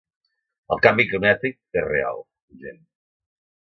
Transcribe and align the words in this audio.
El 0.75 0.81
canvi 0.85 1.05
climàtic 1.11 1.61
és 1.81 1.87
real, 1.93 2.27
gent. 2.67 2.85